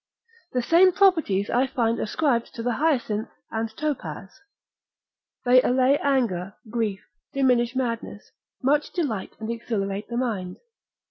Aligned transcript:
The 0.53 0.63
same 0.63 0.93
properties 0.93 1.51
I 1.51 1.67
find 1.67 1.99
ascribed 1.99 2.55
to 2.55 2.63
the 2.63 2.71
hyacinth 2.71 3.29
and 3.51 3.69
topaz. 3.77 4.39
They 5.45 5.61
allay 5.61 5.99
anger, 6.01 6.55
grief, 6.71 7.05
diminish 7.33 7.75
madness, 7.75 8.31
much 8.63 8.91
delight 8.93 9.33
and 9.39 9.51
exhilarate 9.51 10.07
the 10.09 10.17
mind. 10.17 10.57